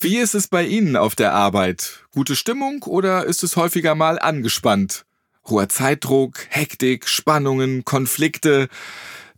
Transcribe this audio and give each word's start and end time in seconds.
Wie 0.00 0.18
ist 0.18 0.36
es 0.36 0.46
bei 0.46 0.64
Ihnen 0.64 0.94
auf 0.94 1.16
der 1.16 1.32
Arbeit? 1.32 2.04
Gute 2.12 2.36
Stimmung 2.36 2.84
oder 2.84 3.24
ist 3.26 3.42
es 3.42 3.56
häufiger 3.56 3.96
mal 3.96 4.20
angespannt? 4.20 5.04
Hoher 5.48 5.68
Zeitdruck, 5.68 6.46
Hektik, 6.50 7.08
Spannungen, 7.08 7.84
Konflikte. 7.84 8.68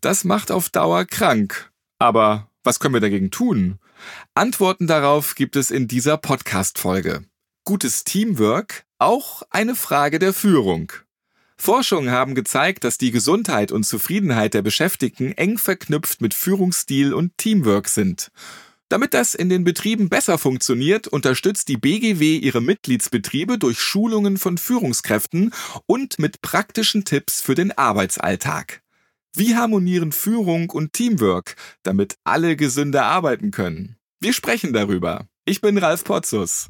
Das 0.03 0.25
macht 0.25 0.51
auf 0.51 0.69
Dauer 0.69 1.07
krank. 1.07 1.71
Aber 1.99 2.51
was 2.63 2.79
können 2.79 2.93
wir 2.93 3.01
dagegen 3.01 3.31
tun? 3.31 3.79
Antworten 4.35 4.87
darauf 4.87 5.35
gibt 5.35 5.57
es 5.57 5.71
in 5.71 5.89
dieser 5.89 6.19
Podcast-Folge. 6.19 7.25
Gutes 7.65 8.05
Teamwork? 8.05 8.85
Auch 8.99 9.41
eine 9.49 9.75
Frage 9.75 10.19
der 10.19 10.35
Führung. 10.35 10.93
Forschungen 11.57 12.11
haben 12.11 12.35
gezeigt, 12.35 12.85
dass 12.85 12.99
die 12.99 13.13
Gesundheit 13.13 13.73
und 13.73 13.85
Zufriedenheit 13.85 14.53
der 14.53 14.63
Beschäftigten 14.63 15.33
eng 15.33 15.57
verknüpft 15.57 16.21
mit 16.21 16.35
Führungsstil 16.35 17.15
und 17.15 17.39
Teamwork 17.39 17.89
sind. 17.89 18.31
Damit 18.91 19.15
das 19.15 19.37
in 19.37 19.49
den 19.49 19.63
Betrieben 19.63 20.09
besser 20.09 20.37
funktioniert, 20.37 21.07
unterstützt 21.07 21.69
die 21.69 21.77
BGW 21.77 22.37
ihre 22.37 22.61
Mitgliedsbetriebe 22.61 23.57
durch 23.57 23.81
Schulungen 23.81 24.37
von 24.37 24.59
Führungskräften 24.59 25.55
und 25.87 26.19
mit 26.19 26.43
praktischen 26.43 27.05
Tipps 27.05 27.41
für 27.41 27.55
den 27.55 27.71
Arbeitsalltag. 27.71 28.83
Wie 29.33 29.55
harmonieren 29.55 30.11
Führung 30.11 30.71
und 30.71 30.93
Teamwork, 30.93 31.55
damit 31.85 32.17
alle 32.25 32.57
gesünder 32.57 33.05
arbeiten 33.05 33.53
können? 33.53 33.95
Wir 34.19 34.33
sprechen 34.33 34.73
darüber. 34.73 35.29
Ich 35.45 35.61
bin 35.61 35.79
Ralf 35.79 36.03
Potzus. 36.03 36.67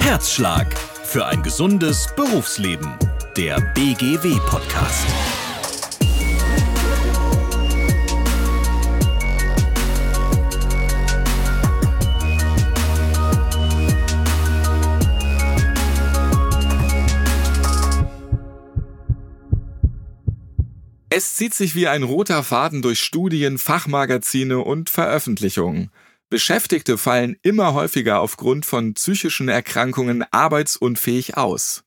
Herzschlag 0.00 0.78
für 0.78 1.24
ein 1.24 1.42
gesundes 1.42 2.08
Berufsleben. 2.14 2.92
Der 3.38 3.58
BGW-Podcast. 3.74 5.06
Es 21.12 21.34
zieht 21.34 21.54
sich 21.54 21.74
wie 21.74 21.88
ein 21.88 22.04
roter 22.04 22.44
Faden 22.44 22.82
durch 22.82 23.00
Studien, 23.00 23.58
Fachmagazine 23.58 24.60
und 24.60 24.90
Veröffentlichungen. 24.90 25.90
Beschäftigte 26.28 26.96
fallen 26.96 27.36
immer 27.42 27.74
häufiger 27.74 28.20
aufgrund 28.20 28.64
von 28.64 28.94
psychischen 28.94 29.48
Erkrankungen 29.48 30.24
arbeitsunfähig 30.30 31.36
aus. 31.36 31.82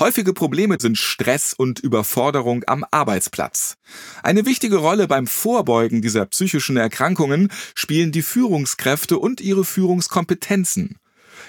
Häufige 0.00 0.32
Probleme 0.32 0.78
sind 0.80 0.98
Stress 0.98 1.54
und 1.54 1.78
Überforderung 1.78 2.64
am 2.66 2.84
Arbeitsplatz. 2.90 3.76
Eine 4.24 4.44
wichtige 4.44 4.78
Rolle 4.78 5.06
beim 5.06 5.28
Vorbeugen 5.28 6.02
dieser 6.02 6.26
psychischen 6.26 6.76
Erkrankungen 6.76 7.52
spielen 7.76 8.10
die 8.10 8.22
Führungskräfte 8.22 9.20
und 9.20 9.40
ihre 9.40 9.64
Führungskompetenzen. 9.64 10.98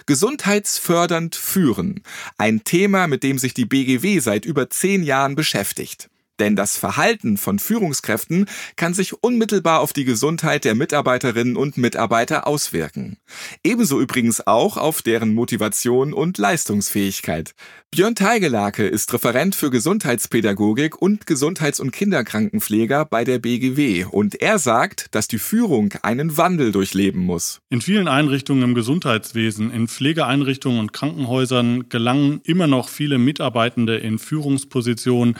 Gesundheitsfördernd 0.05 1.35
führen. 1.35 2.03
Ein 2.37 2.63
Thema, 2.63 3.07
mit 3.07 3.23
dem 3.23 3.39
sich 3.39 3.55
die 3.55 3.65
BGW 3.65 4.19
seit 4.19 4.45
über 4.45 4.69
zehn 4.69 5.01
Jahren 5.01 5.33
beschäftigt. 5.33 6.09
Denn 6.39 6.55
das 6.55 6.77
Verhalten 6.77 7.37
von 7.37 7.59
Führungskräften 7.59 8.45
kann 8.75 8.93
sich 8.93 9.23
unmittelbar 9.23 9.79
auf 9.79 9.93
die 9.93 10.05
Gesundheit 10.05 10.65
der 10.65 10.75
Mitarbeiterinnen 10.75 11.55
und 11.55 11.77
Mitarbeiter 11.77 12.45
auswirken. 12.45 13.17
Ebenso 13.63 14.01
übrigens 14.01 14.45
auch 14.45 14.77
auf 14.77 15.01
deren 15.01 15.33
Motivation 15.33 16.13
und 16.13 16.37
Leistungsfähigkeit. 16.37 17.55
Björn 17.91 18.15
Teigelake 18.15 18.85
ist 18.85 19.13
Referent 19.13 19.55
für 19.55 19.71
Gesundheitspädagogik 19.71 21.01
und 21.01 21.25
Gesundheits- 21.27 21.79
und 21.79 21.91
Kinderkrankenpfleger 21.91 23.05
bei 23.05 23.23
der 23.23 23.39
BGW 23.39 24.03
und 24.03 24.41
er 24.41 24.59
sagt, 24.59 25.15
dass 25.15 25.29
die 25.29 25.39
Führung 25.39 25.93
einen 26.01 26.35
Wandel 26.35 26.73
durchleben 26.73 27.21
muss. 27.21 27.61
In 27.69 27.79
vielen 27.79 28.09
Einrichtungen 28.09 28.63
im 28.63 28.75
Gesundheitswesen, 28.75 29.71
in 29.71 29.87
Pflegeeinrichtungen 29.87 30.79
und 30.79 30.91
Krankenhäusern 30.91 31.87
gelangen 31.87 32.41
immer 32.43 32.67
noch 32.67 32.89
viele 32.89 33.17
Mitarbeitende 33.17 33.95
in 33.95 34.19
Führungspositionen, 34.19 35.37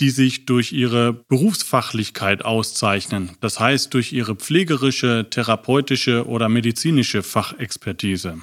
die 0.00 0.10
sich 0.10 0.46
durch 0.46 0.72
ihre 0.72 1.12
Berufsfachlichkeit 1.12 2.44
auszeichnen, 2.44 3.30
das 3.40 3.58
heißt 3.58 3.92
durch 3.94 4.12
ihre 4.12 4.36
pflegerische, 4.36 5.26
therapeutische 5.30 6.26
oder 6.26 6.48
medizinische 6.48 7.22
Fachexpertise. 7.22 8.38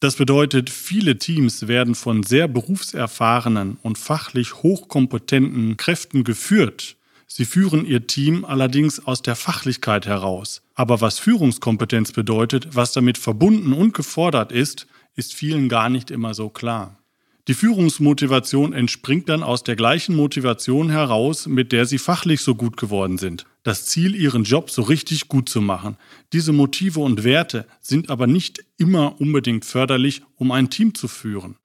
Das 0.00 0.16
bedeutet, 0.16 0.70
viele 0.70 1.18
Teams 1.18 1.66
werden 1.66 1.94
von 1.94 2.22
sehr 2.22 2.46
berufserfahrenen 2.46 3.78
und 3.82 3.96
fachlich 3.96 4.62
hochkompetenten 4.62 5.76
Kräften 5.76 6.24
geführt. 6.24 6.96
Sie 7.26 7.44
führen 7.44 7.86
ihr 7.86 8.06
Team 8.06 8.44
allerdings 8.44 9.06
aus 9.06 9.22
der 9.22 9.34
Fachlichkeit 9.34 10.06
heraus. 10.06 10.62
Aber 10.74 11.00
was 11.00 11.18
Führungskompetenz 11.18 12.12
bedeutet, 12.12 12.76
was 12.76 12.92
damit 12.92 13.18
verbunden 13.18 13.72
und 13.72 13.94
gefordert 13.94 14.52
ist, 14.52 14.86
ist 15.16 15.34
vielen 15.34 15.68
gar 15.68 15.88
nicht 15.88 16.10
immer 16.10 16.34
so 16.34 16.48
klar. 16.48 16.98
Die 17.46 17.54
Führungsmotivation 17.54 18.72
entspringt 18.72 19.28
dann 19.28 19.42
aus 19.42 19.62
der 19.62 19.76
gleichen 19.76 20.16
Motivation 20.16 20.88
heraus, 20.88 21.46
mit 21.46 21.72
der 21.72 21.84
sie 21.84 21.98
fachlich 21.98 22.40
so 22.40 22.54
gut 22.54 22.78
geworden 22.78 23.18
sind. 23.18 23.44
Das 23.62 23.84
Ziel, 23.84 24.14
ihren 24.14 24.44
Job 24.44 24.70
so 24.70 24.80
richtig 24.80 25.28
gut 25.28 25.50
zu 25.50 25.60
machen. 25.60 25.98
Diese 26.32 26.52
Motive 26.52 27.00
und 27.00 27.22
Werte 27.22 27.66
sind 27.82 28.08
aber 28.08 28.26
nicht 28.26 28.64
immer 28.78 29.20
unbedingt 29.20 29.66
förderlich, 29.66 30.22
um 30.36 30.52
ein 30.52 30.70
Team 30.70 30.94
zu 30.94 31.06
führen. 31.06 31.56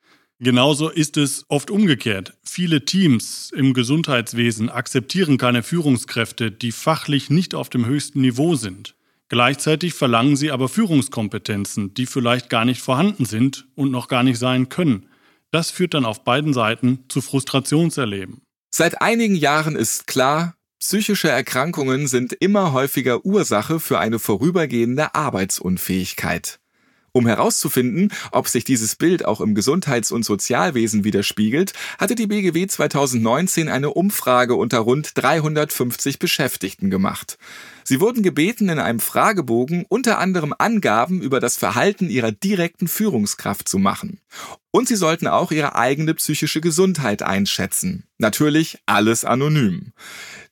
Genauso 0.41 0.89
ist 0.89 1.15
es 1.15 1.45
oft 1.47 1.71
umgekehrt. 1.71 2.33
Viele 2.43 2.83
Teams 2.83 3.51
im 3.55 3.73
Gesundheitswesen 3.73 4.69
akzeptieren 4.69 5.37
keine 5.37 5.63
Führungskräfte, 5.63 6.51
die 6.51 6.73
fachlich 6.73 7.29
nicht 7.29 7.55
auf 7.55 7.69
dem 7.69 7.85
höchsten 7.85 8.19
Niveau 8.19 8.55
sind. 8.55 8.95
Gleichzeitig 9.29 9.93
verlangen 9.93 10.35
sie 10.35 10.51
aber 10.51 10.67
Führungskompetenzen, 10.67 11.93
die 11.93 12.05
vielleicht 12.05 12.49
gar 12.49 12.65
nicht 12.65 12.81
vorhanden 12.81 13.23
sind 13.25 13.67
und 13.75 13.91
noch 13.91 14.09
gar 14.09 14.23
nicht 14.23 14.39
sein 14.39 14.67
können. 14.67 15.08
Das 15.51 15.71
führt 15.71 15.93
dann 15.93 16.05
auf 16.05 16.23
beiden 16.23 16.53
Seiten 16.53 17.05
zu 17.09 17.21
Frustrationserleben. 17.21 18.41
Seit 18.73 19.01
einigen 19.01 19.35
Jahren 19.35 19.75
ist 19.75 20.05
klar, 20.05 20.55
psychische 20.79 21.29
Erkrankungen 21.29 22.07
sind 22.07 22.33
immer 22.33 22.71
häufiger 22.71 23.25
Ursache 23.25 23.79
für 23.79 23.99
eine 23.99 24.19
vorübergehende 24.19 25.15
Arbeitsunfähigkeit. 25.15 26.59
Um 27.19 27.27
herauszufinden, 27.27 28.13
ob 28.31 28.47
sich 28.47 28.63
dieses 28.63 28.95
Bild 28.95 29.25
auch 29.25 29.41
im 29.41 29.53
Gesundheits- 29.53 30.13
und 30.13 30.23
Sozialwesen 30.23 31.03
widerspiegelt, 31.03 31.73
hatte 31.97 32.15
die 32.15 32.27
BGW 32.27 32.65
2019 32.65 33.67
eine 33.67 33.89
Umfrage 33.89 34.55
unter 34.55 34.77
rund 34.79 35.11
350 35.15 36.17
Beschäftigten 36.17 36.89
gemacht. 36.89 37.37
Sie 37.83 37.99
wurden 37.99 38.23
gebeten, 38.23 38.69
in 38.69 38.79
einem 38.79 39.01
Fragebogen 39.01 39.85
unter 39.89 40.17
anderem 40.19 40.55
Angaben 40.57 41.21
über 41.21 41.41
das 41.41 41.57
Verhalten 41.57 42.09
ihrer 42.09 42.31
direkten 42.31 42.87
Führungskraft 42.87 43.67
zu 43.67 43.79
machen. 43.79 44.21
Und 44.71 44.87
sie 44.87 44.95
sollten 44.95 45.27
auch 45.27 45.51
ihre 45.51 45.75
eigene 45.75 46.13
psychische 46.13 46.61
Gesundheit 46.61 47.21
einschätzen. 47.21 48.05
Natürlich 48.17 48.79
alles 48.85 49.25
anonym. 49.25 49.91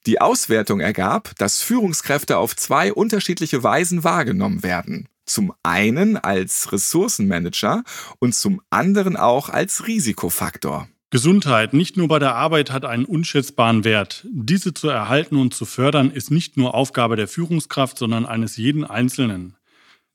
Die 0.05 0.19
Auswertung 0.19 0.81
ergab, 0.81 1.33
dass 1.37 1.61
Führungskräfte 1.61 2.37
auf 2.37 2.57
zwei 2.57 2.91
unterschiedliche 2.91 3.63
Weisen 3.63 4.03
wahrgenommen 4.03 4.63
werden. 4.63 5.07
Zum 5.27 5.53
einen 5.61 6.17
als 6.17 6.71
Ressourcenmanager 6.71 7.83
und 8.19 8.33
zum 8.33 8.61
anderen 8.69 9.15
auch 9.17 9.49
als 9.49 9.85
Risikofaktor. 9.85 10.87
Gesundheit 11.09 11.73
nicht 11.73 11.95
nur 11.95 12.07
bei 12.07 12.19
der 12.19 12.35
Arbeit 12.35 12.71
hat 12.71 12.83
einen 12.83 13.05
unschätzbaren 13.05 13.85
Wert. 13.85 14.25
Diese 14.29 14.73
zu 14.73 14.89
erhalten 14.89 15.37
und 15.37 15.53
zu 15.53 15.65
fördern 15.65 16.11
ist 16.11 16.31
nicht 16.31 16.57
nur 16.57 16.75
Aufgabe 16.75 17.15
der 17.15 17.27
Führungskraft, 17.27 17.97
sondern 17.97 18.25
eines 18.25 18.57
jeden 18.57 18.83
Einzelnen. 18.83 19.55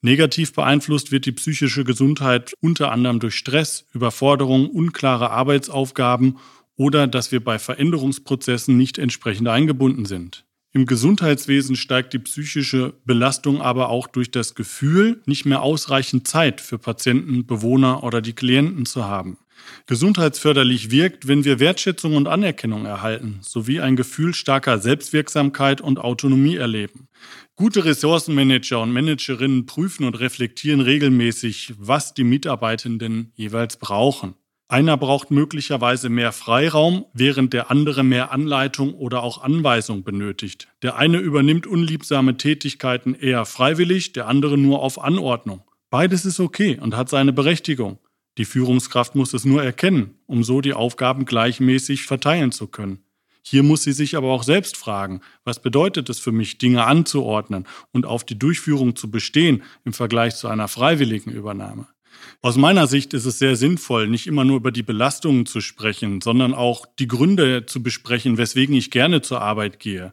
Negativ 0.02 0.52
beeinflusst 0.52 1.12
wird 1.12 1.26
die 1.26 1.32
psychische 1.32 1.84
Gesundheit 1.84 2.54
unter 2.60 2.90
anderem 2.90 3.20
durch 3.20 3.36
Stress, 3.36 3.86
Überforderung, 3.92 4.68
unklare 4.68 5.30
Arbeitsaufgaben 5.30 6.38
oder 6.76 7.06
dass 7.06 7.32
wir 7.32 7.42
bei 7.42 7.58
Veränderungsprozessen 7.58 8.76
nicht 8.76 8.98
entsprechend 8.98 9.48
eingebunden 9.48 10.04
sind. 10.04 10.44
Im 10.74 10.86
Gesundheitswesen 10.86 11.76
steigt 11.76 12.14
die 12.14 12.18
psychische 12.18 12.94
Belastung 13.04 13.60
aber 13.60 13.90
auch 13.90 14.06
durch 14.06 14.30
das 14.30 14.54
Gefühl, 14.54 15.20
nicht 15.26 15.44
mehr 15.44 15.60
ausreichend 15.60 16.26
Zeit 16.26 16.62
für 16.62 16.78
Patienten, 16.78 17.46
Bewohner 17.46 18.02
oder 18.02 18.22
die 18.22 18.32
Klienten 18.32 18.86
zu 18.86 19.04
haben. 19.04 19.36
Gesundheitsförderlich 19.86 20.90
wirkt, 20.90 21.28
wenn 21.28 21.44
wir 21.44 21.60
Wertschätzung 21.60 22.16
und 22.16 22.26
Anerkennung 22.26 22.86
erhalten, 22.86 23.38
sowie 23.42 23.80
ein 23.80 23.96
Gefühl 23.96 24.32
starker 24.32 24.78
Selbstwirksamkeit 24.78 25.82
und 25.82 25.98
Autonomie 25.98 26.56
erleben. 26.56 27.08
Gute 27.54 27.84
Ressourcenmanager 27.84 28.80
und 28.80 28.92
Managerinnen 28.92 29.66
prüfen 29.66 30.04
und 30.04 30.18
reflektieren 30.18 30.80
regelmäßig, 30.80 31.74
was 31.78 32.14
die 32.14 32.24
Mitarbeitenden 32.24 33.30
jeweils 33.34 33.76
brauchen. 33.76 34.34
Einer 34.72 34.96
braucht 34.96 35.30
möglicherweise 35.30 36.08
mehr 36.08 36.32
Freiraum, 36.32 37.04
während 37.12 37.52
der 37.52 37.70
andere 37.70 38.02
mehr 38.02 38.32
Anleitung 38.32 38.94
oder 38.94 39.22
auch 39.22 39.42
Anweisung 39.42 40.02
benötigt. 40.02 40.68
Der 40.80 40.96
eine 40.96 41.18
übernimmt 41.18 41.66
unliebsame 41.66 42.38
Tätigkeiten 42.38 43.14
eher 43.14 43.44
freiwillig, 43.44 44.14
der 44.14 44.28
andere 44.28 44.56
nur 44.56 44.80
auf 44.80 44.98
Anordnung. 44.98 45.60
Beides 45.90 46.24
ist 46.24 46.40
okay 46.40 46.78
und 46.80 46.96
hat 46.96 47.10
seine 47.10 47.34
Berechtigung. 47.34 47.98
Die 48.38 48.46
Führungskraft 48.46 49.14
muss 49.14 49.34
es 49.34 49.44
nur 49.44 49.62
erkennen, 49.62 50.14
um 50.24 50.42
so 50.42 50.62
die 50.62 50.72
Aufgaben 50.72 51.26
gleichmäßig 51.26 52.04
verteilen 52.04 52.50
zu 52.50 52.66
können. 52.66 53.00
Hier 53.42 53.62
muss 53.62 53.82
sie 53.82 53.92
sich 53.92 54.16
aber 54.16 54.28
auch 54.28 54.42
selbst 54.42 54.78
fragen, 54.78 55.20
was 55.44 55.60
bedeutet 55.60 56.08
es 56.08 56.18
für 56.18 56.32
mich, 56.32 56.56
Dinge 56.56 56.86
anzuordnen 56.86 57.66
und 57.92 58.06
auf 58.06 58.24
die 58.24 58.38
Durchführung 58.38 58.96
zu 58.96 59.10
bestehen 59.10 59.64
im 59.84 59.92
Vergleich 59.92 60.36
zu 60.36 60.48
einer 60.48 60.68
freiwilligen 60.68 61.30
Übernahme. 61.30 61.88
Aus 62.44 62.56
meiner 62.56 62.88
Sicht 62.88 63.14
ist 63.14 63.24
es 63.24 63.38
sehr 63.38 63.54
sinnvoll, 63.54 64.08
nicht 64.08 64.26
immer 64.26 64.44
nur 64.44 64.56
über 64.56 64.72
die 64.72 64.82
Belastungen 64.82 65.46
zu 65.46 65.60
sprechen, 65.60 66.20
sondern 66.20 66.54
auch 66.54 66.86
die 66.98 67.06
Gründe 67.06 67.66
zu 67.66 67.84
besprechen, 67.84 68.36
weswegen 68.36 68.74
ich 68.74 68.90
gerne 68.90 69.22
zur 69.22 69.40
Arbeit 69.40 69.78
gehe. 69.78 70.12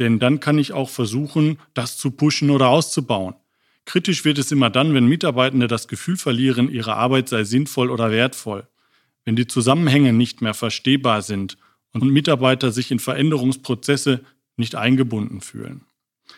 Denn 0.00 0.18
dann 0.18 0.40
kann 0.40 0.58
ich 0.58 0.72
auch 0.72 0.90
versuchen, 0.90 1.60
das 1.72 1.96
zu 1.96 2.10
pushen 2.10 2.50
oder 2.50 2.70
auszubauen. 2.70 3.36
Kritisch 3.84 4.24
wird 4.24 4.38
es 4.38 4.50
immer 4.50 4.68
dann, 4.68 4.94
wenn 4.94 5.06
Mitarbeitende 5.06 5.68
das 5.68 5.86
Gefühl 5.86 6.16
verlieren, 6.16 6.72
ihre 6.72 6.96
Arbeit 6.96 7.28
sei 7.28 7.44
sinnvoll 7.44 7.90
oder 7.90 8.10
wertvoll. 8.10 8.66
Wenn 9.24 9.36
die 9.36 9.46
Zusammenhänge 9.46 10.12
nicht 10.12 10.42
mehr 10.42 10.54
verstehbar 10.54 11.22
sind 11.22 11.56
und 11.92 12.10
Mitarbeiter 12.10 12.72
sich 12.72 12.90
in 12.90 12.98
Veränderungsprozesse 12.98 14.24
nicht 14.56 14.74
eingebunden 14.74 15.40
fühlen. 15.40 15.82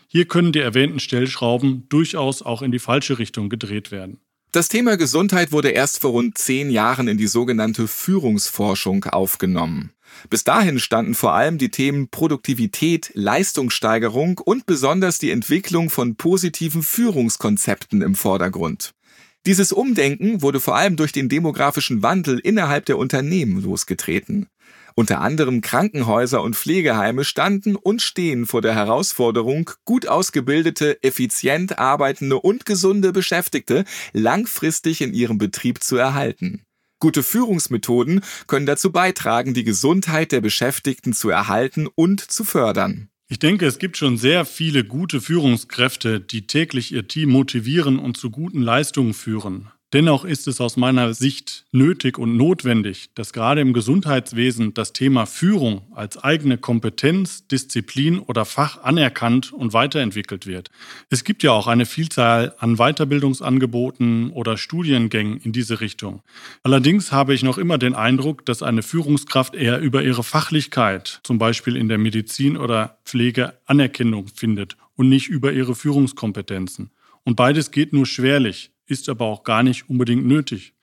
Hier 0.08 0.26
können 0.26 0.52
die 0.52 0.58
erwähnten 0.58 1.00
Stellschrauben 1.00 1.88
durchaus 1.88 2.43
auch 2.43 2.61
in 2.61 2.70
die 2.70 2.79
falsche 2.79 3.19
Richtung 3.19 3.49
gedreht 3.49 3.90
werden. 3.90 4.20
Das 4.54 4.69
Thema 4.69 4.99
Gesundheit 4.99 5.50
wurde 5.50 5.70
erst 5.70 6.00
vor 6.00 6.10
rund 6.10 6.37
zehn 6.37 6.69
Jahren 6.69 7.08
in 7.08 7.16
die 7.16 7.26
sogenannte 7.26 7.88
Führungsforschung 7.88 9.06
aufgenommen. 9.06 9.93
Bis 10.28 10.44
dahin 10.44 10.78
standen 10.78 11.14
vor 11.14 11.32
allem 11.32 11.56
die 11.56 11.70
Themen 11.70 12.10
Produktivität, 12.10 13.12
Leistungssteigerung 13.14 14.37
und 14.44 14.66
besonders 14.66 15.19
die 15.19 15.31
Entwicklung 15.31 15.88
von 15.88 16.16
positiven 16.16 16.82
Führungskonzepten 16.82 18.02
im 18.02 18.14
Vordergrund. 18.14 18.93
Dieses 19.46 19.72
Umdenken 19.72 20.43
wurde 20.43 20.60
vor 20.60 20.76
allem 20.76 20.96
durch 20.96 21.12
den 21.12 21.31
demografischen 21.31 22.02
Wandel 22.02 22.38
innerhalb 22.38 22.84
der 22.84 22.98
Unternehmen 22.98 23.62
losgetreten. 23.62 24.48
Unter 24.94 25.20
anderem 25.20 25.60
Krankenhäuser 25.60 26.42
und 26.42 26.56
Pflegeheime 26.56 27.24
standen 27.24 27.76
und 27.76 28.02
stehen 28.02 28.46
vor 28.46 28.60
der 28.60 28.74
Herausforderung, 28.74 29.70
gut 29.84 30.06
ausgebildete, 30.06 31.02
effizient 31.02 31.78
arbeitende 31.78 32.38
und 32.38 32.66
gesunde 32.66 33.12
Beschäftigte 33.12 33.84
langfristig 34.12 35.00
in 35.00 35.14
ihrem 35.14 35.38
Betrieb 35.38 35.82
zu 35.82 35.96
erhalten. 35.96 36.62
Gute 36.98 37.22
Führungsmethoden 37.22 38.20
können 38.46 38.66
dazu 38.66 38.92
beitragen, 38.92 39.54
die 39.54 39.64
Gesundheit 39.64 40.30
der 40.30 40.40
Beschäftigten 40.40 41.12
zu 41.12 41.30
erhalten 41.30 41.88
und 41.92 42.20
zu 42.20 42.44
fördern. 42.44 43.08
Ich 43.28 43.38
denke, 43.38 43.66
es 43.66 43.78
gibt 43.78 43.96
schon 43.96 44.18
sehr 44.18 44.44
viele 44.44 44.84
gute 44.84 45.20
Führungskräfte, 45.20 46.20
die 46.20 46.46
täglich 46.46 46.92
ihr 46.92 47.08
Team 47.08 47.30
motivieren 47.30 47.98
und 47.98 48.18
zu 48.18 48.30
guten 48.30 48.60
Leistungen 48.60 49.14
führen. 49.14 49.72
Dennoch 49.92 50.24
ist 50.24 50.48
es 50.48 50.58
aus 50.58 50.78
meiner 50.78 51.12
Sicht 51.12 51.66
nötig 51.70 52.16
und 52.16 52.38
notwendig, 52.38 53.10
dass 53.14 53.34
gerade 53.34 53.60
im 53.60 53.74
Gesundheitswesen 53.74 54.72
das 54.72 54.94
Thema 54.94 55.26
Führung 55.26 55.82
als 55.94 56.16
eigene 56.16 56.56
Kompetenz, 56.56 57.46
Disziplin 57.46 58.18
oder 58.18 58.46
Fach 58.46 58.82
anerkannt 58.82 59.52
und 59.52 59.74
weiterentwickelt 59.74 60.46
wird. 60.46 60.70
Es 61.10 61.24
gibt 61.24 61.42
ja 61.42 61.52
auch 61.52 61.66
eine 61.66 61.84
Vielzahl 61.84 62.54
an 62.58 62.76
Weiterbildungsangeboten 62.76 64.30
oder 64.30 64.56
Studiengängen 64.56 65.36
in 65.36 65.52
diese 65.52 65.82
Richtung. 65.82 66.22
Allerdings 66.62 67.12
habe 67.12 67.34
ich 67.34 67.42
noch 67.42 67.58
immer 67.58 67.76
den 67.76 67.94
Eindruck, 67.94 68.46
dass 68.46 68.62
eine 68.62 68.82
Führungskraft 68.82 69.54
eher 69.54 69.78
über 69.80 70.02
ihre 70.02 70.24
Fachlichkeit, 70.24 71.20
zum 71.22 71.36
Beispiel 71.36 71.76
in 71.76 71.90
der 71.90 71.98
Medizin 71.98 72.56
oder 72.56 72.96
Pflege, 73.04 73.58
Anerkennung 73.66 74.28
findet 74.28 74.78
und 74.96 75.10
nicht 75.10 75.28
über 75.28 75.52
ihre 75.52 75.74
Führungskompetenzen. 75.74 76.92
Und 77.24 77.36
beides 77.36 77.70
geht 77.70 77.92
nur 77.92 78.06
schwerlich 78.06 78.72
ist 78.92 79.08
aber 79.08 79.24
auch 79.24 79.42
gar 79.42 79.62
nicht 79.62 79.88
unbedingt 79.88 80.26
nötig. 80.26 80.74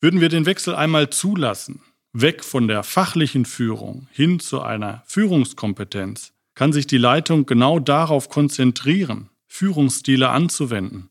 Würden 0.00 0.20
wir 0.20 0.28
den 0.28 0.44
Wechsel 0.44 0.74
einmal 0.74 1.08
zulassen, 1.08 1.80
weg 2.12 2.44
von 2.44 2.68
der 2.68 2.82
fachlichen 2.82 3.44
Führung 3.46 4.08
hin 4.12 4.40
zu 4.40 4.60
einer 4.60 5.02
Führungskompetenz, 5.06 6.34
kann 6.54 6.72
sich 6.72 6.86
die 6.86 6.98
Leitung 6.98 7.46
genau 7.46 7.78
darauf 7.78 8.28
konzentrieren, 8.28 9.30
Führungsstile 9.46 10.28
anzuwenden. 10.28 11.08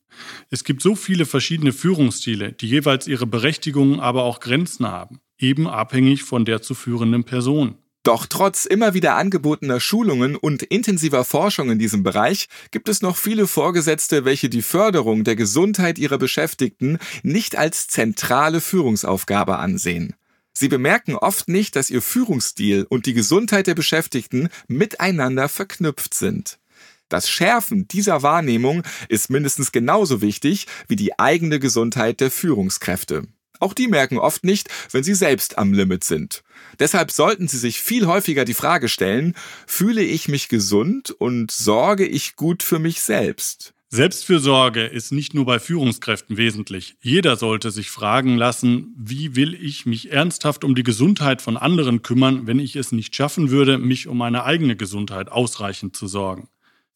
Es 0.50 0.62
gibt 0.62 0.82
so 0.82 0.94
viele 0.94 1.26
verschiedene 1.26 1.72
Führungsstile, 1.72 2.52
die 2.52 2.68
jeweils 2.68 3.08
ihre 3.08 3.26
Berechtigungen, 3.26 3.98
aber 3.98 4.22
auch 4.24 4.40
Grenzen 4.40 4.86
haben, 4.86 5.20
eben 5.38 5.66
abhängig 5.66 6.22
von 6.22 6.44
der 6.44 6.62
zu 6.62 6.74
führenden 6.74 7.24
Person. 7.24 7.76
Doch 8.06 8.26
trotz 8.26 8.66
immer 8.66 8.94
wieder 8.94 9.16
angebotener 9.16 9.80
Schulungen 9.80 10.36
und 10.36 10.62
intensiver 10.62 11.24
Forschung 11.24 11.70
in 11.70 11.80
diesem 11.80 12.04
Bereich 12.04 12.46
gibt 12.70 12.88
es 12.88 13.02
noch 13.02 13.16
viele 13.16 13.48
Vorgesetzte, 13.48 14.24
welche 14.24 14.48
die 14.48 14.62
Förderung 14.62 15.24
der 15.24 15.34
Gesundheit 15.34 15.98
ihrer 15.98 16.16
Beschäftigten 16.16 17.00
nicht 17.24 17.58
als 17.58 17.88
zentrale 17.88 18.60
Führungsaufgabe 18.60 19.58
ansehen. 19.58 20.14
Sie 20.52 20.68
bemerken 20.68 21.16
oft 21.16 21.48
nicht, 21.48 21.74
dass 21.74 21.90
ihr 21.90 22.00
Führungsstil 22.00 22.86
und 22.88 23.06
die 23.06 23.12
Gesundheit 23.12 23.66
der 23.66 23.74
Beschäftigten 23.74 24.50
miteinander 24.68 25.48
verknüpft 25.48 26.14
sind. 26.14 26.60
Das 27.08 27.28
Schärfen 27.28 27.88
dieser 27.88 28.22
Wahrnehmung 28.22 28.84
ist 29.08 29.30
mindestens 29.30 29.72
genauso 29.72 30.22
wichtig 30.22 30.68
wie 30.86 30.94
die 30.94 31.18
eigene 31.18 31.58
Gesundheit 31.58 32.20
der 32.20 32.30
Führungskräfte. 32.30 33.26
Auch 33.60 33.72
die 33.72 33.88
merken 33.88 34.18
oft 34.18 34.44
nicht, 34.44 34.68
wenn 34.90 35.04
sie 35.04 35.14
selbst 35.14 35.58
am 35.58 35.72
Limit 35.72 36.04
sind. 36.04 36.42
Deshalb 36.78 37.10
sollten 37.10 37.48
sie 37.48 37.58
sich 37.58 37.80
viel 37.80 38.06
häufiger 38.06 38.44
die 38.44 38.54
Frage 38.54 38.88
stellen, 38.88 39.34
fühle 39.66 40.02
ich 40.02 40.28
mich 40.28 40.48
gesund 40.48 41.10
und 41.10 41.50
sorge 41.50 42.06
ich 42.06 42.36
gut 42.36 42.62
für 42.62 42.78
mich 42.78 43.02
selbst? 43.02 43.74
Selbstfürsorge 43.88 44.84
ist 44.84 45.12
nicht 45.12 45.32
nur 45.32 45.46
bei 45.46 45.60
Führungskräften 45.60 46.36
wesentlich. 46.36 46.96
Jeder 47.00 47.36
sollte 47.36 47.70
sich 47.70 47.90
fragen 47.90 48.36
lassen, 48.36 48.92
wie 48.98 49.36
will 49.36 49.54
ich 49.54 49.86
mich 49.86 50.10
ernsthaft 50.10 50.64
um 50.64 50.74
die 50.74 50.82
Gesundheit 50.82 51.40
von 51.40 51.56
anderen 51.56 52.02
kümmern, 52.02 52.48
wenn 52.48 52.58
ich 52.58 52.74
es 52.74 52.90
nicht 52.90 53.14
schaffen 53.14 53.50
würde, 53.50 53.78
mich 53.78 54.08
um 54.08 54.18
meine 54.18 54.42
eigene 54.42 54.74
Gesundheit 54.74 55.30
ausreichend 55.30 55.94
zu 55.94 56.08
sorgen. 56.08 56.48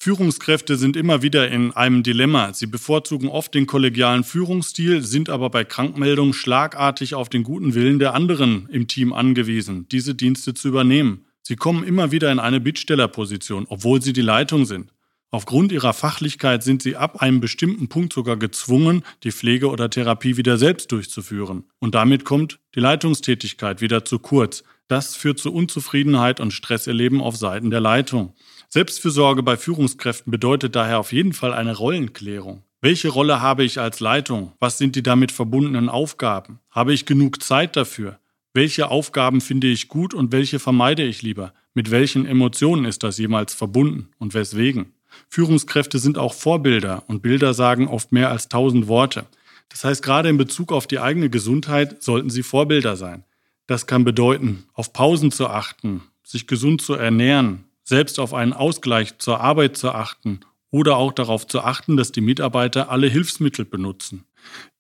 Führungskräfte 0.03 0.77
sind 0.77 0.97
immer 0.97 1.21
wieder 1.21 1.51
in 1.51 1.73
einem 1.73 2.03
Dilemma. 2.03 2.55
Sie 2.55 2.65
bevorzugen 2.65 3.29
oft 3.29 3.55
den 3.55 3.67
kollegialen 3.67 4.25
Führungsstil, 4.25 5.03
sind 5.03 5.29
aber 5.29 5.51
bei 5.51 5.63
Krankmeldungen 5.63 6.33
schlagartig 6.33 7.15
auf 7.15 7.29
den 7.29 7.43
guten 7.43 7.75
Willen 7.75 7.99
der 7.99 8.15
anderen 8.15 8.67
im 8.71 8.89
Team 8.89 9.13
angewiesen, 9.13 9.87
diese 9.93 10.15
Dienste 10.15 10.55
zu 10.55 10.69
übernehmen. 10.69 11.27
Sie 11.43 11.55
kommen 11.55 11.85
immer 11.85 12.13
wieder 12.13 12.33
in 12.33 12.39
eine 12.39 12.61
Bittstellerposition, 12.61 13.67
obwohl 13.69 14.01
sie 14.01 14.15
die 14.15 14.23
Leitung 14.23 14.65
sind. 14.65 14.91
Aufgrund 15.31 15.71
ihrer 15.71 15.93
Fachlichkeit 15.93 16.63
sind 16.63 16.81
sie 16.81 16.97
ab 16.97 17.21
einem 17.21 17.41
bestimmten 17.41 17.89
Punkt 17.91 18.15
sogar 18.15 18.39
gezwungen, 18.39 19.03
die 19.23 19.33
Pflege 19.33 19.69
oder 19.69 19.91
Therapie 19.91 20.39
wieder 20.39 20.57
selbst 20.57 20.91
durchzuführen. 20.93 21.65
Und 21.79 21.95
damit 21.95 22.25
kommt 22.25 22.59
die 22.75 22.81
Leitungstätigkeit 22.81 23.83
wieder 23.83 24.07
zu 24.07 24.19
kurz. 24.19 24.65
Das 24.91 25.15
führt 25.15 25.39
zu 25.39 25.55
Unzufriedenheit 25.55 26.41
und 26.41 26.51
Stresserleben 26.51 27.21
auf 27.21 27.37
Seiten 27.37 27.71
der 27.71 27.79
Leitung. 27.79 28.35
Selbstfürsorge 28.69 29.45
bei 29.45 29.57
Führungskräften 29.57 30.33
bedeutet 30.33 30.75
daher 30.75 30.99
auf 30.99 31.13
jeden 31.13 31.33
Fall 31.33 31.53
eine 31.53 31.77
Rollenklärung. 31.77 32.65
Welche 32.81 33.09
Rolle 33.09 33.41
habe 33.41 33.63
ich 33.63 33.79
als 33.79 34.01
Leitung? 34.01 34.51
Was 34.59 34.79
sind 34.79 34.97
die 34.97 35.05
damit 35.05 35.31
verbundenen 35.31 35.89
Aufgaben? 35.89 36.59
Habe 36.73 36.93
ich 36.93 37.07
genug 37.07 37.41
Zeit 37.41 37.77
dafür? 37.77 38.19
Welche 38.53 38.91
Aufgaben 38.91 39.41
finde 39.41 39.69
ich 39.69 39.87
gut 39.87 40.13
und 40.13 40.33
welche 40.33 40.59
vermeide 40.59 41.05
ich 41.05 41.23
lieber? 41.23 41.55
Mit 41.73 41.93
welchen 41.93 42.27
Emotionen 42.27 42.85
ist 42.85 43.05
das 43.05 43.17
jemals 43.17 43.55
verbunden 43.55 44.09
und 44.19 44.35
weswegen? 44.35 44.95
Führungskräfte 45.29 46.01
sind 46.01 46.19
auch 46.19 46.35
Vorbilder 46.35 47.05
und 47.07 47.23
Bilder 47.23 47.55
sagen 47.55 47.87
oft 47.87 48.11
mehr 48.11 48.33
als 48.33 48.49
tausend 48.49 48.89
Worte. 48.89 49.27
Das 49.69 49.85
heißt, 49.85 50.03
gerade 50.03 50.29
in 50.29 50.37
Bezug 50.37 50.73
auf 50.73 50.89
die 50.89 50.99
eigene 50.99 51.31
Gesundheit 51.31 52.03
sollten 52.03 52.29
sie 52.29 52.43
Vorbilder 52.43 52.97
sein. 52.97 53.23
Das 53.71 53.87
kann 53.87 54.03
bedeuten, 54.03 54.65
auf 54.75 54.93
Pausen 54.93 55.31
zu 55.31 55.47
achten, 55.47 56.03
sich 56.25 56.49
gesund 56.49 56.83
zu 56.83 56.95
ernähren, 56.95 57.67
selbst 57.85 58.19
auf 58.19 58.35
einen 58.35 58.53
Ausgleich 58.53 59.19
zur 59.19 59.41
Arbeit 59.41 59.77
zu 59.77 59.93
achten 59.93 60.41
oder 60.73 60.97
auch 60.97 61.13
darauf 61.13 61.47
zu 61.47 61.61
achten, 61.61 61.97
dass 61.97 62.11
die 62.11 62.21
Mitarbeiter 62.21 62.91
alle 62.91 63.07
Hilfsmittel 63.07 63.65
benutzen. 63.65 64.25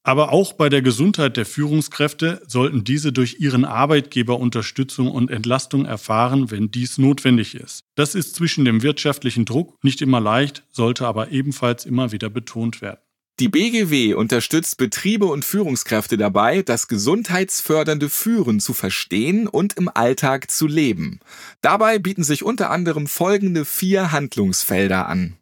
Aber 0.02 0.32
auch 0.32 0.54
bei 0.54 0.68
der 0.68 0.82
Gesundheit 0.82 1.36
der 1.36 1.46
Führungskräfte 1.46 2.42
sollten 2.48 2.82
diese 2.82 3.12
durch 3.12 3.38
ihren 3.38 3.64
Arbeitgeber 3.64 4.40
Unterstützung 4.40 5.08
und 5.08 5.30
Entlastung 5.30 5.84
erfahren, 5.84 6.50
wenn 6.50 6.72
dies 6.72 6.98
notwendig 6.98 7.54
ist. 7.54 7.84
Das 7.94 8.16
ist 8.16 8.34
zwischen 8.34 8.64
dem 8.64 8.82
wirtschaftlichen 8.82 9.44
Druck 9.44 9.78
nicht 9.84 10.02
immer 10.02 10.18
leicht, 10.18 10.64
sollte 10.72 11.06
aber 11.06 11.30
ebenfalls 11.30 11.86
immer 11.86 12.10
wieder 12.10 12.28
betont 12.28 12.82
werden. 12.82 12.98
Die 13.40 13.48
BGW 13.48 14.12
unterstützt 14.12 14.76
Betriebe 14.76 15.24
und 15.24 15.46
Führungskräfte 15.46 16.18
dabei, 16.18 16.60
das 16.60 16.88
gesundheitsfördernde 16.88 18.10
Führen 18.10 18.60
zu 18.60 18.74
verstehen 18.74 19.48
und 19.48 19.78
im 19.78 19.88
Alltag 19.88 20.50
zu 20.50 20.66
leben. 20.66 21.20
Dabei 21.62 21.98
bieten 21.98 22.22
sich 22.22 22.44
unter 22.44 22.68
anderem 22.68 23.06
folgende 23.06 23.64
vier 23.64 24.12
Handlungsfelder 24.12 25.08
an. 25.08 25.38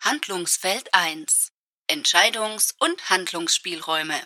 Handlungsfeld 0.00 0.88
1 0.92 1.52
Entscheidungs- 1.88 2.74
und 2.80 3.08
Handlungsspielräume 3.08 4.16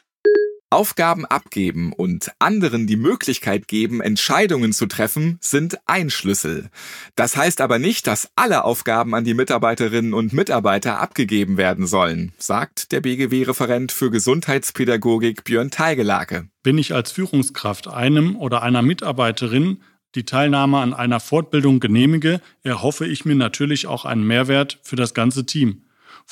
Aufgaben 0.72 1.26
abgeben 1.26 1.92
und 1.92 2.32
anderen 2.38 2.86
die 2.86 2.96
Möglichkeit 2.96 3.68
geben, 3.68 4.00
Entscheidungen 4.00 4.72
zu 4.72 4.86
treffen, 4.86 5.38
sind 5.42 5.78
ein 5.84 6.08
Schlüssel. 6.08 6.70
Das 7.14 7.36
heißt 7.36 7.60
aber 7.60 7.78
nicht, 7.78 8.06
dass 8.06 8.30
alle 8.36 8.64
Aufgaben 8.64 9.14
an 9.14 9.24
die 9.24 9.34
Mitarbeiterinnen 9.34 10.14
und 10.14 10.32
Mitarbeiter 10.32 10.98
abgegeben 10.98 11.58
werden 11.58 11.86
sollen, 11.86 12.32
sagt 12.38 12.90
der 12.92 13.02
BGW-Referent 13.02 13.92
für 13.92 14.10
Gesundheitspädagogik 14.10 15.44
Björn 15.44 15.70
Teigelake. 15.70 16.48
Wenn 16.64 16.78
ich 16.78 16.94
als 16.94 17.12
Führungskraft 17.12 17.88
einem 17.88 18.36
oder 18.36 18.62
einer 18.62 18.80
Mitarbeiterin 18.80 19.82
die 20.14 20.24
Teilnahme 20.24 20.78
an 20.78 20.94
einer 20.94 21.20
Fortbildung 21.20 21.80
genehmige, 21.80 22.40
erhoffe 22.62 23.06
ich 23.06 23.26
mir 23.26 23.34
natürlich 23.34 23.86
auch 23.86 24.06
einen 24.06 24.26
Mehrwert 24.26 24.78
für 24.82 24.96
das 24.96 25.12
ganze 25.12 25.44
Team. 25.44 25.82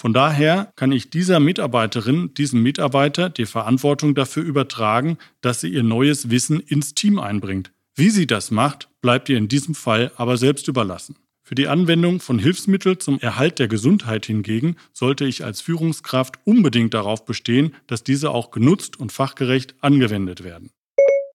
Von 0.01 0.15
daher 0.15 0.73
kann 0.77 0.93
ich 0.93 1.11
dieser 1.11 1.41
Mitarbeiterin, 1.41 2.33
diesem 2.33 2.63
Mitarbeiter 2.63 3.29
die 3.29 3.45
Verantwortung 3.45 4.15
dafür 4.15 4.43
übertragen, 4.43 5.19
dass 5.43 5.61
sie 5.61 5.69
ihr 5.69 5.83
neues 5.83 6.31
Wissen 6.31 6.59
ins 6.59 6.95
Team 6.95 7.19
einbringt. 7.19 7.71
Wie 7.97 8.09
sie 8.09 8.27
das 8.27 8.51
macht, 8.51 8.89
bleibt 9.03 9.29
ihr 9.29 9.37
in 9.37 9.49
diesem 9.49 9.75
Fall 9.75 10.11
aber 10.17 10.39
selbst 10.39 10.69
überlassen. 10.69 11.17
Für 11.43 11.55
die 11.55 11.69
Anwendung 11.69 12.21
von 12.21 12.39
Hilfsmitteln 12.39 12.99
zum 12.99 13.19
Erhalt 13.19 13.59
der 13.59 13.69
Gesundheit 13.69 14.25
hingegen 14.25 14.77
sollte 14.95 15.27
ich 15.27 15.45
als 15.45 15.61
Führungskraft 15.61 16.37
unbedingt 16.45 16.95
darauf 16.95 17.27
bestehen, 17.27 17.75
dass 17.87 18.03
diese 18.03 18.31
auch 18.31 18.53
genutzt 18.53 18.99
und 18.99 19.13
fachgerecht 19.13 19.75
angewendet 19.83 20.43
werden. 20.43 20.71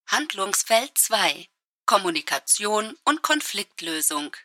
Handlungsfeld 0.07 0.89
2 0.95 1.45
Kommunikation 1.85 2.95
und 3.03 3.21
Konfliktlösung. 3.21 4.35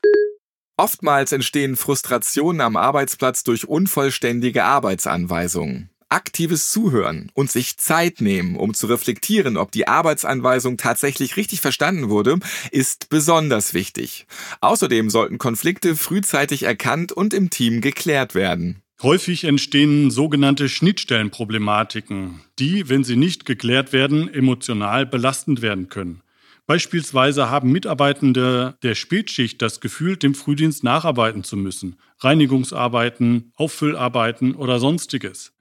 Oftmals 0.81 1.31
entstehen 1.33 1.77
Frustrationen 1.77 2.63
am 2.63 2.75
Arbeitsplatz 2.75 3.45
durch 3.45 3.69
unvollständige 3.69 4.65
Arbeitsanweisungen. 4.65 5.91
Aktives 6.09 6.73
Zuhören 6.73 7.31
und 7.35 7.51
sich 7.51 7.77
Zeit 7.77 8.23
nehmen, 8.23 8.57
um 8.57 8.73
zu 8.73 8.87
reflektieren, 8.87 9.59
ob 9.59 9.73
die 9.73 9.87
Arbeitsanweisung 9.87 10.79
tatsächlich 10.79 11.37
richtig 11.37 11.61
verstanden 11.61 12.09
wurde, 12.09 12.39
ist 12.71 13.11
besonders 13.11 13.75
wichtig. 13.75 14.27
Außerdem 14.63 15.11
sollten 15.11 15.37
Konflikte 15.37 15.97
frühzeitig 15.97 16.63
erkannt 16.63 17.13
und 17.13 17.35
im 17.35 17.51
Team 17.51 17.83
geklärt 17.83 18.35
werden. 18.35 18.81
Häufig 19.03 19.45
entstehen 19.45 20.11
sogenannte 20.11 20.71
Schnittstellenproblematiken, 20.71 22.41
die, 22.59 22.89
wenn 22.89 23.05
sie 23.05 23.17
nicht 23.17 23.45
geklärt 23.45 23.93
werden, 23.93 24.33
emotional 24.33 25.05
belastend 25.05 25.61
werden 25.61 25.91
können. 25.91 26.23
Beispielsweise 26.71 27.51
haben 27.51 27.73
Mitarbeitende 27.73 28.77
der 28.85 28.95
Spätschicht 28.95 29.61
das 29.61 29.81
Gefühl, 29.81 30.17
dem 30.17 30.37
Frühdienst 30.37 30.85
nacharbeiten 30.85 31.43
zu 31.43 31.57
müssen. 31.57 31.97
Reinigungsarbeiten, 32.21 33.51
Auffüllarbeiten 33.57 34.55
oder 34.55 34.79
sonstiges. 34.79 35.53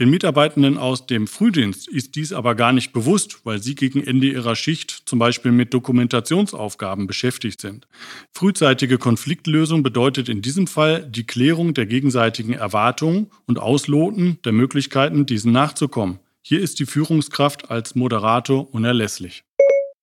Den 0.00 0.10
Mitarbeitenden 0.10 0.76
aus 0.76 1.06
dem 1.06 1.28
Frühdienst 1.28 1.86
ist 1.86 2.16
dies 2.16 2.32
aber 2.32 2.56
gar 2.56 2.72
nicht 2.72 2.92
bewusst, 2.92 3.42
weil 3.44 3.62
sie 3.62 3.76
gegen 3.76 4.02
Ende 4.02 4.26
ihrer 4.26 4.56
Schicht 4.56 4.90
zum 5.06 5.20
Beispiel 5.20 5.52
mit 5.52 5.72
Dokumentationsaufgaben 5.72 7.06
beschäftigt 7.06 7.60
sind. 7.60 7.86
Frühzeitige 8.32 8.98
Konfliktlösung 8.98 9.84
bedeutet 9.84 10.28
in 10.28 10.42
diesem 10.42 10.66
Fall 10.66 11.08
die 11.08 11.28
Klärung 11.28 11.74
der 11.74 11.86
gegenseitigen 11.86 12.54
Erwartungen 12.54 13.28
und 13.46 13.60
Ausloten 13.60 14.40
der 14.44 14.50
Möglichkeiten, 14.50 15.26
diesen 15.26 15.52
nachzukommen. 15.52 16.18
Hier 16.42 16.60
ist 16.60 16.80
die 16.80 16.86
Führungskraft 16.86 17.70
als 17.70 17.94
Moderator 17.94 18.74
unerlässlich. 18.74 19.44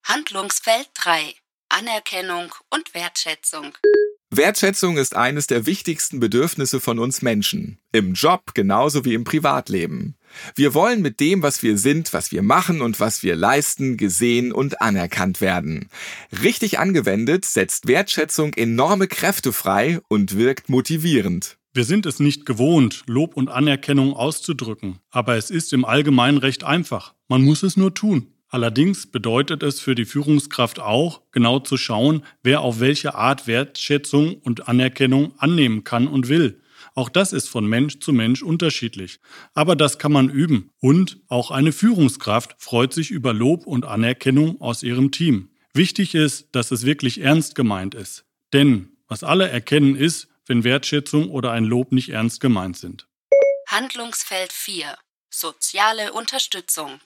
Handlungsfeld 0.06 0.90
3 0.96 1.34
Anerkennung 1.70 2.54
und 2.70 2.94
Wertschätzung. 2.94 3.72
Wertschätzung 4.30 4.98
ist 4.98 5.16
eines 5.16 5.48
der 5.48 5.66
wichtigsten 5.66 6.20
Bedürfnisse 6.20 6.82
von 6.82 7.00
uns 7.00 7.22
Menschen. 7.22 7.80
Im 7.94 8.14
Job 8.14 8.54
genauso 8.54 9.06
wie 9.06 9.14
im 9.14 9.24
Privatleben. 9.24 10.16
Wir 10.56 10.74
wollen 10.74 11.02
mit 11.02 11.22
dem, 11.22 11.42
was 11.42 11.64
wir 11.64 11.78
sind, 11.78 12.12
was 12.12 12.34
wir 12.34 12.42
machen 12.42 12.82
und 12.82 13.00
was 13.00 13.24
wir 13.24 13.38
leisten, 13.38 13.96
gesehen 13.96 14.52
und 14.52 14.82
anerkannt 14.82 15.40
werden. 15.40 15.88
Richtig 16.42 16.80
angewendet 16.80 17.46
setzt 17.46 17.88
Wertschätzung 17.88 18.54
enorme 18.56 19.08
Kräfte 19.08 19.54
frei 19.54 20.02
und 20.10 20.36
wirkt 20.36 20.68
motivierend. 20.68 21.58
Wir 21.74 21.86
sind 21.86 22.06
es 22.06 22.20
nicht 22.20 22.46
gewohnt, 22.46 23.04
Lob 23.08 23.38
und 23.38 23.48
Anerkennung 23.48 24.14
auszudrücken, 24.14 25.00
aber 25.12 25.38
es 25.38 25.50
ist 25.50 25.72
im 25.72 25.86
Allgemeinen 25.86 26.40
recht 26.40 26.66
einfach. 26.66 27.14
Man 27.30 27.42
muss 27.42 27.64
es 27.64 27.78
nur 27.78 27.94
tun. 27.94 28.34
Allerdings 28.54 29.08
bedeutet 29.08 29.64
es 29.64 29.80
für 29.80 29.96
die 29.96 30.06
Führungskraft 30.06 30.80
auch, 30.80 31.22
genau 31.32 31.58
zu 31.58 31.76
schauen, 31.76 32.24
wer 32.44 32.62
auf 32.62 32.80
welche 32.80 33.16
Art 33.16 33.48
Wertschätzung 33.48 34.36
und 34.36 34.68
Anerkennung 34.68 35.34
annehmen 35.40 35.84
kann 35.84 36.08
und 36.08 36.30
will. 36.30 36.62
Auch 36.94 37.10
das 37.10 37.34
ist 37.34 37.50
von 37.50 37.66
Mensch 37.66 38.00
zu 38.00 38.14
Mensch 38.14 38.44
unterschiedlich. 38.44 39.22
Aber 39.56 39.76
das 39.76 39.98
kann 39.98 40.12
man 40.12 40.30
üben. 40.30 40.70
Und 40.80 41.18
auch 41.30 41.50
eine 41.50 41.72
Führungskraft 41.72 42.54
freut 42.60 42.94
sich 42.94 43.10
über 43.10 43.34
Lob 43.34 43.66
und 43.66 43.86
Anerkennung 43.86 44.62
aus 44.62 44.84
ihrem 44.84 45.10
Team. 45.10 45.50
Wichtig 45.74 46.14
ist, 46.14 46.50
dass 46.52 46.70
es 46.70 46.86
wirklich 46.86 47.22
ernst 47.22 47.56
gemeint 47.56 47.96
ist. 47.96 48.24
Denn 48.54 48.98
was 49.08 49.24
alle 49.24 49.50
erkennen 49.50 49.96
ist, 49.96 50.28
wenn 50.46 50.64
Wertschätzung 50.64 51.32
oder 51.32 51.54
ein 51.54 51.66
Lob 51.66 51.92
nicht 51.92 52.10
ernst 52.10 52.40
gemeint 52.40 52.78
sind. 52.78 53.08
Handlungsfeld 53.68 54.54
4 54.54 54.96
Soziale 55.32 56.14
Unterstützung. 56.14 57.00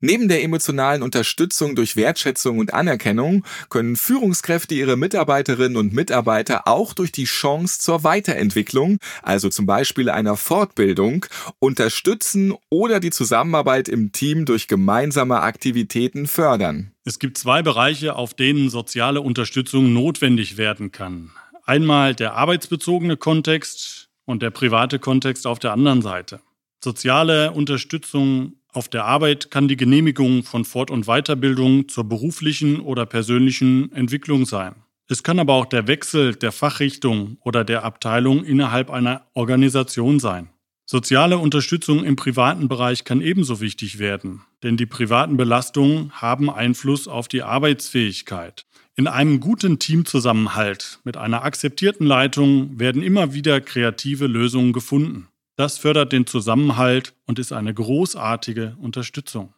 Neben 0.00 0.28
der 0.28 0.44
emotionalen 0.44 1.02
Unterstützung 1.02 1.74
durch 1.74 1.96
Wertschätzung 1.96 2.58
und 2.58 2.72
Anerkennung 2.72 3.44
können 3.68 3.96
Führungskräfte 3.96 4.76
ihre 4.76 4.96
Mitarbeiterinnen 4.96 5.76
und 5.76 5.92
Mitarbeiter 5.92 6.68
auch 6.68 6.94
durch 6.94 7.10
die 7.10 7.24
Chance 7.24 7.80
zur 7.80 8.04
Weiterentwicklung, 8.04 8.98
also 9.22 9.48
zum 9.48 9.66
Beispiel 9.66 10.08
einer 10.08 10.36
Fortbildung, 10.36 11.26
unterstützen 11.58 12.54
oder 12.70 13.00
die 13.00 13.10
Zusammenarbeit 13.10 13.88
im 13.88 14.12
Team 14.12 14.44
durch 14.44 14.68
gemeinsame 14.68 15.40
Aktivitäten 15.40 16.28
fördern. 16.28 16.92
Es 17.04 17.18
gibt 17.18 17.36
zwei 17.36 17.62
Bereiche, 17.62 18.14
auf 18.14 18.34
denen 18.34 18.70
soziale 18.70 19.20
Unterstützung 19.20 19.92
notwendig 19.92 20.56
werden 20.56 20.92
kann. 20.92 21.32
Einmal 21.64 22.14
der 22.14 22.34
arbeitsbezogene 22.34 23.16
Kontext 23.16 24.10
und 24.26 24.42
der 24.42 24.50
private 24.50 25.00
Kontext 25.00 25.44
auf 25.44 25.58
der 25.58 25.72
anderen 25.72 26.02
Seite. 26.02 26.40
Soziale 26.84 27.50
Unterstützung 27.50 28.57
auf 28.72 28.88
der 28.88 29.04
Arbeit 29.04 29.50
kann 29.50 29.68
die 29.68 29.76
Genehmigung 29.76 30.42
von 30.42 30.64
Fort- 30.64 30.90
und 30.90 31.06
Weiterbildung 31.06 31.88
zur 31.88 32.04
beruflichen 32.04 32.80
oder 32.80 33.06
persönlichen 33.06 33.90
Entwicklung 33.92 34.44
sein. 34.44 34.74
Es 35.08 35.22
kann 35.22 35.38
aber 35.38 35.54
auch 35.54 35.64
der 35.64 35.86
Wechsel 35.88 36.34
der 36.34 36.52
Fachrichtung 36.52 37.38
oder 37.42 37.64
der 37.64 37.84
Abteilung 37.84 38.44
innerhalb 38.44 38.90
einer 38.90 39.26
Organisation 39.32 40.20
sein. 40.20 40.50
Soziale 40.84 41.38
Unterstützung 41.38 42.04
im 42.04 42.16
privaten 42.16 42.68
Bereich 42.68 43.04
kann 43.04 43.20
ebenso 43.20 43.60
wichtig 43.60 43.98
werden, 43.98 44.42
denn 44.62 44.76
die 44.76 44.86
privaten 44.86 45.36
Belastungen 45.36 46.12
haben 46.12 46.50
Einfluss 46.50 47.08
auf 47.08 47.28
die 47.28 47.42
Arbeitsfähigkeit. 47.42 48.64
In 48.96 49.06
einem 49.06 49.40
guten 49.40 49.78
Teamzusammenhalt 49.78 51.00
mit 51.04 51.16
einer 51.16 51.42
akzeptierten 51.44 52.06
Leitung 52.06 52.78
werden 52.78 53.02
immer 53.02 53.32
wieder 53.32 53.60
kreative 53.60 54.26
Lösungen 54.26 54.72
gefunden. 54.72 55.28
Das 55.58 55.76
fördert 55.76 56.12
den 56.12 56.24
Zusammenhalt 56.24 57.14
und 57.26 57.40
ist 57.40 57.52
eine 57.52 57.74
großartige 57.74 58.76
Unterstützung. 58.80 59.54